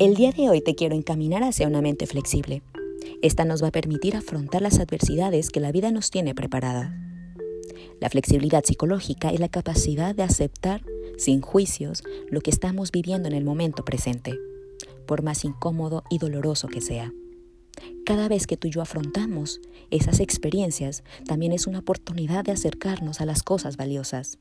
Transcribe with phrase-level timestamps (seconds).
[0.00, 2.62] El día de hoy te quiero encaminar hacia una mente flexible.
[3.20, 6.96] Esta nos va a permitir afrontar las adversidades que la vida nos tiene preparada.
[8.00, 10.84] La flexibilidad psicológica es la capacidad de aceptar
[11.16, 14.38] sin juicios lo que estamos viviendo en el momento presente,
[15.04, 17.12] por más incómodo y doloroso que sea.
[18.06, 19.60] Cada vez que tú y yo afrontamos
[19.90, 24.38] esas experiencias, también es una oportunidad de acercarnos a las cosas valiosas,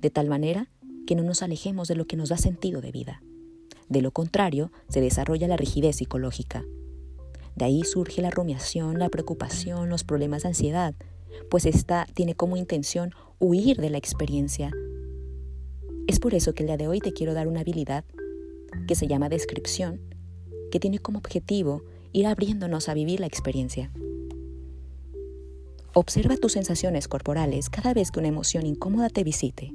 [0.00, 0.68] de tal manera
[1.06, 3.22] que no nos alejemos de lo que nos da sentido de vida.
[3.88, 6.64] De lo contrario, se desarrolla la rigidez psicológica.
[7.56, 10.94] De ahí surge la rumiación, la preocupación, los problemas de ansiedad,
[11.50, 14.70] pues esta tiene como intención huir de la experiencia.
[16.06, 18.04] Es por eso que el día de hoy te quiero dar una habilidad
[18.86, 20.00] que se llama descripción,
[20.70, 21.82] que tiene como objetivo
[22.12, 23.90] ir abriéndonos a vivir la experiencia.
[25.94, 29.72] Observa tus sensaciones corporales cada vez que una emoción incómoda te visite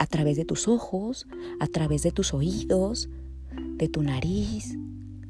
[0.00, 1.26] a través de tus ojos,
[1.60, 3.10] a través de tus oídos,
[3.76, 4.74] de tu nariz,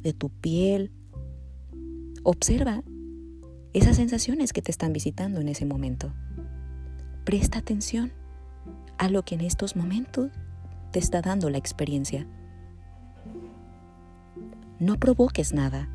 [0.00, 0.92] de tu piel.
[2.22, 2.84] Observa
[3.72, 6.14] esas sensaciones que te están visitando en ese momento.
[7.24, 8.12] Presta atención
[8.96, 10.30] a lo que en estos momentos
[10.92, 12.28] te está dando la experiencia.
[14.78, 15.88] No provoques nada,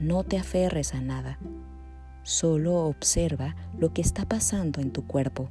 [0.00, 1.38] no te aferres a nada,
[2.24, 5.48] solo observa lo que está pasando en tu cuerpo.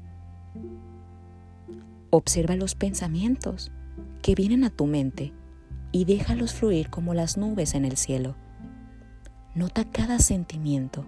[2.17, 3.73] Observa los pensamientos
[4.21, 5.33] que vienen a tu mente
[5.91, 8.37] y déjalos fluir como las nubes en el cielo.
[9.53, 11.05] Nota cada sentimiento,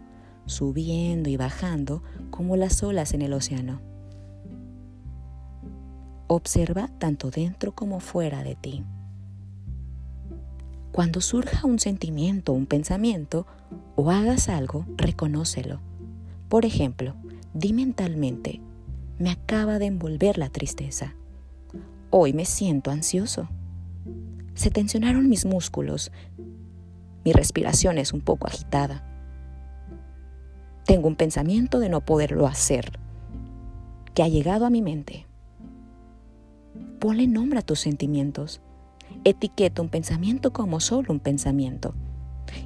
[0.47, 3.79] subiendo y bajando como las olas en el océano.
[6.27, 8.83] Observa tanto dentro como fuera de ti.
[10.91, 13.47] Cuando surja un sentimiento, un pensamiento
[13.95, 15.79] o hagas algo, reconócelo.
[16.49, 17.15] Por ejemplo,
[17.53, 18.59] di mentalmente,
[19.19, 21.15] me acaba de envolver la tristeza.
[22.09, 23.49] Hoy me siento ansioso.
[24.53, 26.11] Se tensionaron mis músculos.
[27.25, 29.03] Mi respiración es un poco agitada.
[30.85, 32.91] Tengo un pensamiento de no poderlo hacer
[34.13, 35.25] que ha llegado a mi mente.
[36.99, 38.61] Ponle nombre a tus sentimientos.
[39.23, 41.93] Etiqueta un pensamiento como solo un pensamiento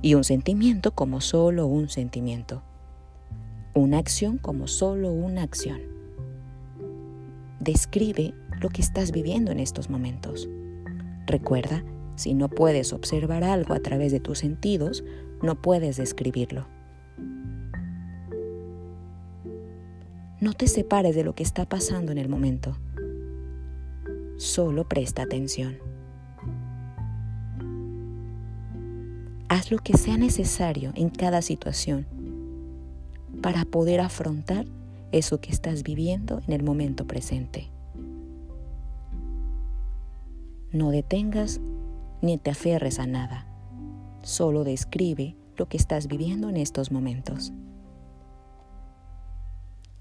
[0.02, 2.62] y un sentimiento como solo un sentimiento.
[3.74, 6.01] Una acción como solo una acción.
[7.62, 10.50] Describe lo que estás viviendo en estos momentos.
[11.28, 11.84] Recuerda,
[12.16, 15.04] si no puedes observar algo a través de tus sentidos,
[15.44, 16.68] no puedes describirlo.
[20.40, 22.76] No te separes de lo que está pasando en el momento.
[24.38, 25.78] Solo presta atención.
[29.50, 32.08] Haz lo que sea necesario en cada situación
[33.44, 34.66] para poder afrontar
[35.12, 37.70] eso que estás viviendo en el momento presente.
[40.72, 41.60] No detengas
[42.22, 43.48] ni te aferres a nada.
[44.22, 47.52] Solo describe lo que estás viviendo en estos momentos.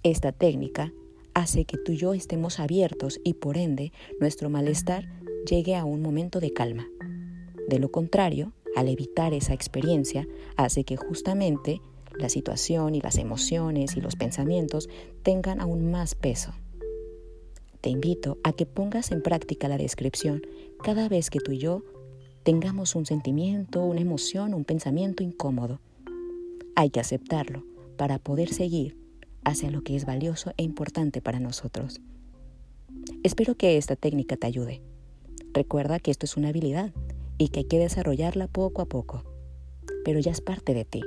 [0.03, 0.93] Esta técnica
[1.34, 5.09] hace que tú y yo estemos abiertos y por ende nuestro malestar
[5.49, 6.87] llegue a un momento de calma.
[7.69, 10.26] De lo contrario, al evitar esa experiencia,
[10.56, 11.81] hace que justamente
[12.20, 14.88] la situación y las emociones y los pensamientos
[15.22, 16.53] tengan aún más peso.
[17.81, 20.42] Te invito a que pongas en práctica la descripción
[20.82, 21.82] cada vez que tú y yo
[22.42, 25.81] tengamos un sentimiento, una emoción, un pensamiento incómodo.
[26.75, 27.64] Hay que aceptarlo
[27.97, 28.97] para poder seguir
[29.44, 32.00] hacia lo que es valioso e importante para nosotros.
[33.22, 34.82] Espero que esta técnica te ayude.
[35.52, 36.92] Recuerda que esto es una habilidad
[37.38, 39.25] y que hay que desarrollarla poco a poco,
[40.04, 41.02] pero ya es parte de ti.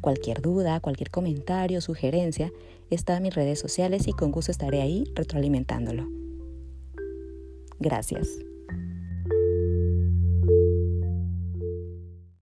[0.00, 2.52] Cualquier duda, cualquier comentario, sugerencia,
[2.90, 6.08] está en mis redes sociales y con gusto estaré ahí retroalimentándolo.
[7.78, 8.28] Gracias.